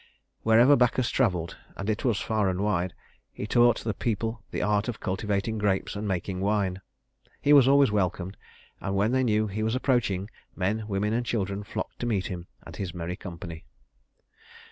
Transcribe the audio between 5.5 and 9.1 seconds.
grapes and making wine. He was always welcomed, and